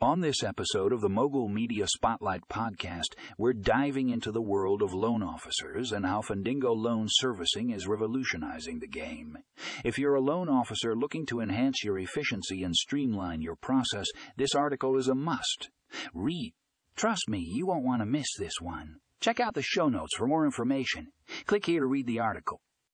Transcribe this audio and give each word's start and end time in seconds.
On 0.00 0.20
this 0.20 0.44
episode 0.44 0.92
of 0.92 1.00
the 1.00 1.08
Mogul 1.08 1.48
Media 1.48 1.84
Spotlight 1.88 2.42
podcast, 2.48 3.16
we're 3.36 3.52
diving 3.52 4.10
into 4.10 4.30
the 4.30 4.40
world 4.40 4.80
of 4.80 4.94
loan 4.94 5.24
officers 5.24 5.90
and 5.90 6.06
how 6.06 6.20
Fundingo 6.20 6.72
Loan 6.72 7.06
Servicing 7.08 7.70
is 7.70 7.88
revolutionizing 7.88 8.78
the 8.78 8.86
game. 8.86 9.38
If 9.84 9.98
you're 9.98 10.14
a 10.14 10.20
loan 10.20 10.48
officer 10.48 10.94
looking 10.94 11.26
to 11.26 11.40
enhance 11.40 11.82
your 11.82 11.98
efficiency 11.98 12.62
and 12.62 12.76
streamline 12.76 13.42
your 13.42 13.56
process, 13.56 14.06
this 14.36 14.54
article 14.54 14.96
is 14.96 15.08
a 15.08 15.16
must. 15.16 15.68
Read. 16.14 16.52
Trust 16.94 17.28
me, 17.28 17.40
you 17.40 17.66
won't 17.66 17.84
want 17.84 18.00
to 18.00 18.06
miss 18.06 18.28
this 18.38 18.60
one. 18.60 19.00
Check 19.18 19.40
out 19.40 19.54
the 19.54 19.62
show 19.62 19.88
notes 19.88 20.16
for 20.16 20.28
more 20.28 20.44
information. 20.44 21.08
Click 21.46 21.66
here 21.66 21.80
to 21.80 21.86
read 21.86 22.06
the 22.06 22.20
article. 22.20 22.60